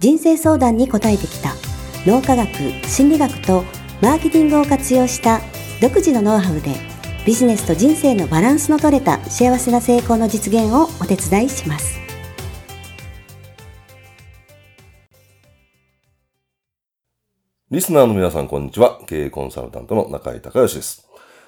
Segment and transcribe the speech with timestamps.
[0.00, 1.52] 人生相談に応えてきた
[2.06, 2.48] 脳科学
[2.88, 3.64] 心理学と
[4.00, 5.42] マーケティングを活用した
[5.82, 6.74] 独自のノウハウで
[7.26, 12.00] ビジネスと人生のバランスの取れた幸せな成功の実現をお手伝いします
[17.70, 18.98] リスナーの皆さん、こんにちは。
[19.06, 21.06] 経営コンサルタントの中井隆義です。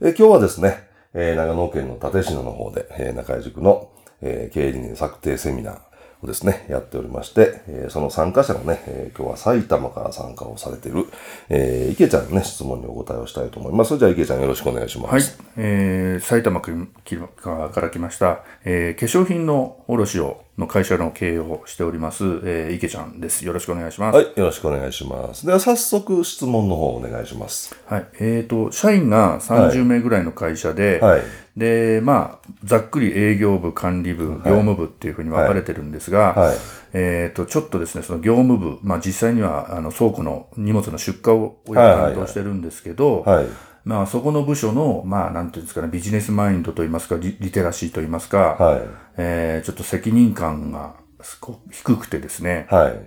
[0.00, 3.90] え今日はですね、え長野県の立科の方で、え中井塾の、
[4.22, 11.06] え経営理念策定セミナーをですね、やっておりまして、えーその参加者のね、えー今日は埼玉から参加をされている、
[11.48, 13.98] えー池ちゃんのね、質問にお答えをしたいと思います。
[13.98, 15.12] じゃあ池ちゃんよろしくお願いします。
[15.12, 15.22] はい、
[15.56, 23.44] えー埼玉から来ました、えー化粧品の卸をの会社の経営をしております、えー池ちゃんです。
[23.44, 24.16] よろしくお願いします。
[24.16, 25.46] はい、よろしくお願いします。
[25.46, 27.76] では早速質問の方お願いします。
[27.86, 28.06] はい。
[28.20, 31.22] えっ、と、社員が30名ぐらいの会社で、はい。
[31.56, 36.56] で、まあ、ざっくり営業部、管理部、業務部っていうふうに分かれてるんですが、はい。
[36.92, 43.46] えっ、と、ちょっとですね、その業務部、まあ実際には、あの、倉庫の荷物の出荷をはいはいはい担当してるんですけど、はい。
[43.84, 48.82] まあそこの部署の、まあなんていうんですかね、ビジネスマインドといいますか、リリテラシーといいますか、はい。
[49.18, 53.00] えーちょっと責任感がすご低くてですね、はい。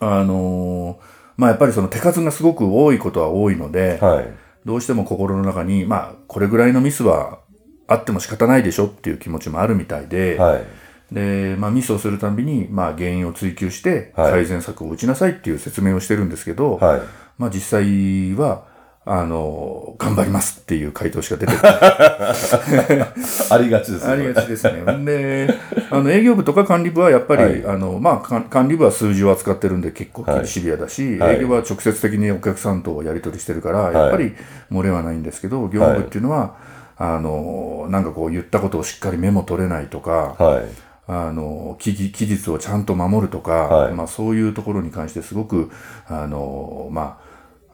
[0.00, 4.28] あのーまあやっぱりその手数がすごく多いことは多いので、はい。
[4.66, 7.38] どうしても心の中に、まあこれぐらいのミスは
[7.86, 10.64] あっても仕方ないでしょっていう気持ちもあるみたいで、はい。
[11.12, 17.00] で、まあミスをするたんびに、まあ原因を追求してはい改善策を打ちなさいっていう説明をしてるんですけど、はい。
[17.38, 18.66] まあ実際は、
[19.10, 24.12] あの頑張りますっていう回答しか出てこ ありがちですね。
[24.12, 25.04] ありがちですね。
[25.06, 25.54] で、
[25.90, 27.64] あの営業部とか管理部はやっぱり、はい。
[27.66, 30.46] あの、まあ、か管理部は数字を扱ってるんで結構はい。
[30.46, 31.36] シビアだし、はい。
[31.36, 33.94] 営業部は直接的にお客さんとやり取りしてるから、い。
[33.94, 34.34] やっぱり
[34.70, 36.56] 漏れはないんですけど、業務部っていうのは、
[36.98, 40.64] あの、なんかこう言ったことをしっかりメモ取れないとか、はい。
[41.10, 43.94] あの、期日期日をちゃんと守るとか、はい。
[43.94, 45.70] まあそういうところに関してすごく、
[46.06, 47.27] あの、まあ、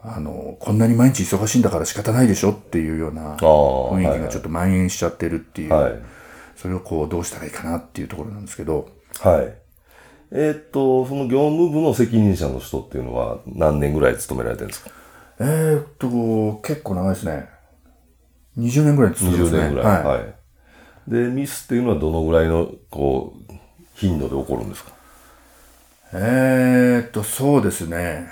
[0.06, 3.36] あの、こんなに毎日忙しいんだから仕方ないでしょっていうような。
[3.36, 5.92] 雰囲気がちょっと蔓延しちゃってるっていう、はい。
[6.56, 8.88] それをこうどうしたらいいかなっていうところなんですけど、
[9.20, 9.54] はい。
[10.30, 14.90] えーっと、その業務部の責任者の人っていうのは何年ぐらい勤められてるんですか？
[15.40, 17.48] えー、っと、結構長いですね。
[18.58, 19.60] 20年ぐらい続いてま ?20 すね。
[19.62, 20.04] 年ぐらい。
[20.04, 20.16] はい。
[20.18, 20.34] はい。
[21.08, 23.52] で、ミスっていうのはどのぐらいの、こう、
[23.94, 24.92] 頻度で起こるんですか？
[26.12, 28.28] えー、っと、そうですね。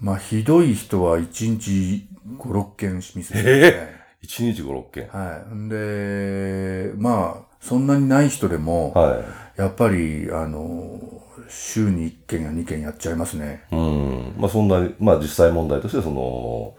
[0.00, 2.06] まあ、ひどい人は1日
[2.38, 3.42] 5、6件ミスですね。
[3.44, 5.08] え ?1 日5、6件。
[5.08, 5.54] はい。
[5.54, 9.22] んで、まあ、そんなにない人でも、は
[9.56, 11.00] やっぱり、あの、
[11.48, 13.64] 週に1件や2件やっちゃいますね。
[13.72, 13.76] い。
[13.76, 14.34] うん。
[14.36, 16.74] まあそんなに、まあ実際問題としてその、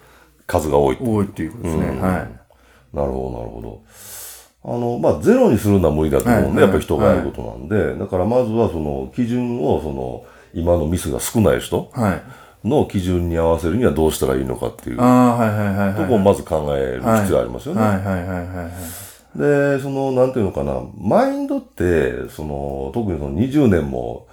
[0.46, 0.98] 数が多い。
[1.00, 1.88] 多いっていうことですね。
[1.88, 2.96] うんはい。
[2.96, 3.84] なるほど、なるほど。
[4.64, 12.22] あの、まあ、ゼロにするのは無理だと思うんで、はいやっぱり人がやることなんで、だからまずはその、基準を、その、今のミスが少ない人はい。
[12.70, 14.98] の基準に合わせるにはどうしたらいいのかっていう。
[15.96, 17.82] とこをまず考える必要ありますよね。
[19.36, 24.28] で、その、なんていうのかな、マインドって、その、特にその20年も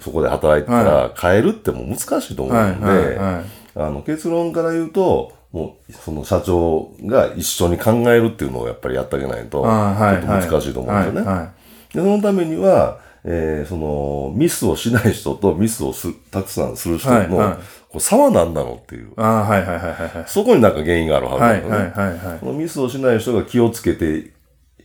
[0.00, 3.18] そこで働いてたら変えるってもう難しいと思うんで。
[3.76, 11.48] あの、結論から言うと、もう、その社長が一緒に考えるっていうのをやっぱりやってあげないと、ちょっと難しいと思うんですよね。
[11.94, 12.98] で、そのためには、
[13.30, 17.58] えーその、ミスをしない人とミスをすたくさんする人の、はいはい
[17.88, 19.12] こう差は何なのっていう。
[19.16, 20.24] ああ、はいはいはいはいはい。
[20.26, 21.70] そこになんか原因があるはずだよね。
[21.70, 22.38] はいはいはいはい。
[22.38, 24.30] このミスをしない人が気をつけて、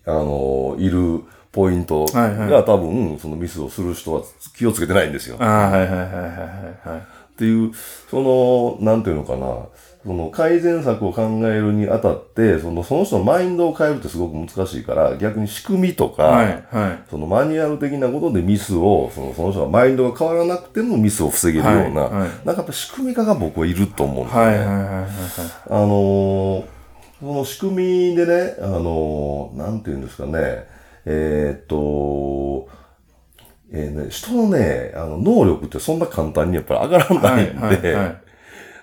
[0.06, 1.22] あの、いる
[1.52, 4.22] ポイントが、はいはい多分、そのミスをする人は
[4.56, 5.36] 気をつけてないんですよ。
[5.40, 7.02] あはいはいはいはいはい。
[7.34, 7.72] っていう、
[8.10, 9.66] その、なんていうのかな、
[10.06, 17.10] その改善策を考えるにあたって、その、その人のマインドを変えるってすごく難しいから、逆に仕組みとか、はいはい。
[17.10, 24.48] そのマニュアル的なことでミスを、そのその人がマインドが変わらなくてもミスを防げるような、はいはいなんかやっぱ仕組み化が僕はいると思うんですよね。
[24.48, 25.08] はいはいはいはいはい。
[25.70, 26.64] あのー
[27.22, 30.68] その仕組みでね、あのーなんていうんですかね、
[31.06, 31.78] えーっと、
[34.14, 38.18] 人のね、あの、能力ってそんな簡単にやっぱり上がらないんで、はいはいはい。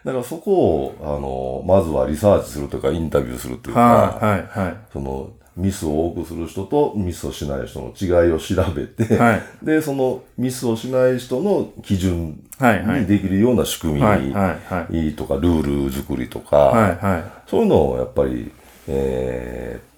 [0.05, 4.77] だからそこを、あのーまずはリサーチするとか、インタビューするというか、はいはいはい。
[4.93, 9.43] その、ミスを多くする人とミスをしない人の違いを調べて、はい。
[9.63, 17.25] で、そのミスをしない人の基準にできるような仕組みはいはいはいとか、ルール作りとか、はいはい。
[17.51, 18.51] そういうのをやっぱり、
[18.89, 19.90] えー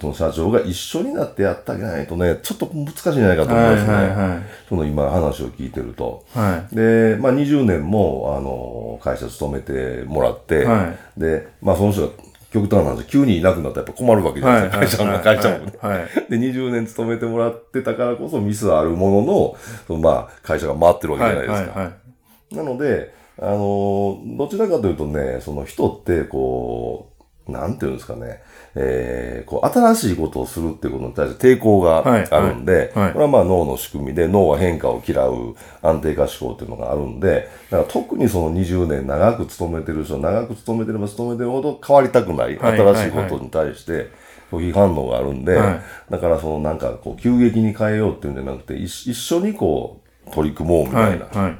[0.00, 3.94] その社長が一緒になってやってあげないとね、ちょっと難しいんじゃないかと思いますね。
[3.94, 6.24] はいはいはいその今話を聞いてると。
[6.34, 12.12] はいで、まあ20年も、あの、会社勤めてもらって、はで、まあその人が
[12.52, 15.72] 極端な話、急にいなくなったらやっぱ困るわけじゃないですか、会社も、会社もね。
[15.80, 19.56] はいはいで、20年勤めてもらってたからこそミスはあるものの、
[19.86, 21.80] そのまあ会社が回ってるわけじゃないですか。
[21.80, 22.08] はいはい
[22.50, 27.17] なので、あの、どちらかというとね、その人って、こう、
[27.48, 28.42] なんていうんですかね、
[28.74, 33.04] えー、こう、新しいことをするっていうことに対して抵抗がはいあるんで、はい。
[33.04, 44.10] はいこれはまあ脳の仕組みで、脳は変化を嫌う安定化思考っていうのがあるんで、だから特にその20年長く勤めてる人、長く勤めてれば勤めてるほど変わりたくない、はい新しいことに対して、
[44.50, 45.80] 拒否反応があるんで、はい。
[46.10, 51.26] だからそのなんかこう急激に変えようっていうんじゃなくて、一一緒にこう取り組もうみたいな。
[51.26, 51.58] はいはい。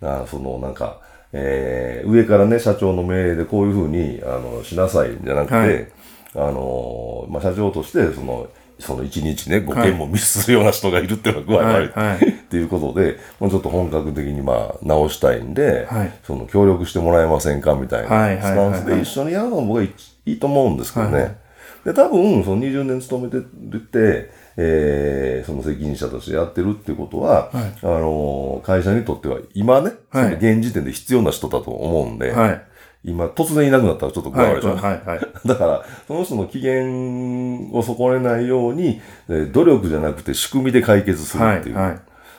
[0.00, 1.00] だからそのなんか、
[1.32, 5.88] えー上からね、社長の命令でこういうふうに、あの、しなさいじゃなくて、はい。
[6.36, 12.28] あの、まあ、社長として、その、その一日ね、5件もミスするような人がいるっていうのは具合悪い、はいはい。
[12.28, 16.12] っていうことで、もうちょっと本格的にまあ直したいんで、はい。
[16.24, 18.08] その協力してもらえませんかみたいな。
[18.40, 19.90] スタンスで一緒にやるのが僕はいい
[20.26, 21.38] いいと思うんですけどね。
[21.86, 27.72] はいで、多分、その20年勤めてるって、えーその責任者としてやってるっていうことは、はい。
[27.82, 30.34] あのー会社にとっては今ね、はい。
[30.34, 32.62] 現時点で必要な人だと思うんで、はい。
[33.04, 34.74] 今突然いなくなったらちょっと具合はいでしょ。
[34.74, 35.20] はいはい。
[35.46, 36.82] だから、その人の機嫌
[37.72, 41.76] を損ねないように、えー努力じゃなくて仕組みで解決するっていう。
[41.76, 41.98] はいはい。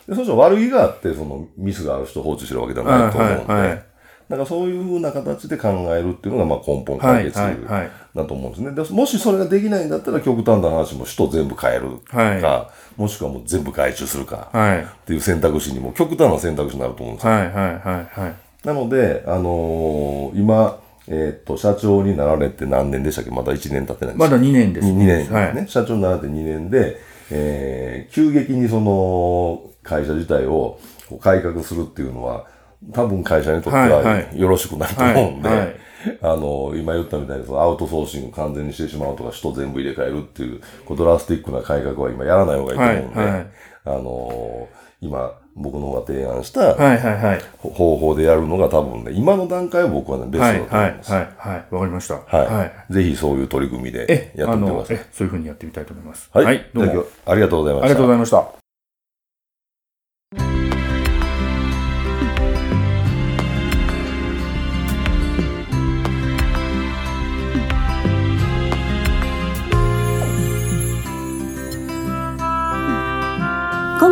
[0.09, 3.83] でその人悪気があって、そのミスがある人を放置してるわけではないと思うんで、はいはい
[4.29, 8.71] だからそういうふうな形で考えるっていうのがまあ根本解決だと思うんですね。
[8.71, 14.79] でもしそれができないんだったら極端な話も人全部変えるか、はもしくはもう全部外注するかはい。
[14.81, 17.31] っていう選択肢にも極端な選択肢になると思うんですよ。
[17.33, 18.35] はいはいはいはい。
[18.65, 23.31] なので、あのー今、えーっと、社長になられて何年でしたっけ？
[23.31, 24.29] まだ1年経ってないんです。
[24.29, 24.87] かまだ2年です。
[24.87, 25.67] 2年ですね、はい。
[25.69, 26.97] 社長になられて2年で、
[27.31, 30.79] えー急激にその会社自体を
[31.21, 32.45] 改革するっていうのは、
[32.93, 35.75] 多分会社にとってはいははいよろしくないと思うんで、はいはい
[36.21, 43.47] あの、今言ったみたいにそのアウトソーシング完全にしてしまうとか、人全部入れ替えるっていう、こうドラスティックな改革は今やらない方がいいと思うんで、はいはい
[43.85, 44.69] あの
[44.99, 51.11] 今、僕の方が提案した、はいはいはい方法でやるのが多分ね、今の段階は僕はね、ベストはいだと思はいいます。
[51.11, 52.93] はいはいわかりましたはい。
[52.93, 54.97] ぜひそういう取り組みでえやってみてください。
[55.11, 56.69] そういうふうにやってみたいと思いますはい。
[56.73, 57.85] どうもありがとうございました。
[57.85, 58.66] ありがとうございました